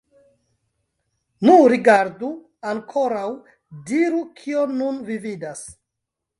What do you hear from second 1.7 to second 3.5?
rigardu ankoraŭ,